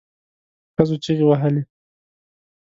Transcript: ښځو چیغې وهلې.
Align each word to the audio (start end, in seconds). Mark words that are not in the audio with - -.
ښځو 0.75 0.95
چیغې 1.03 1.25
وهلې. 1.27 1.61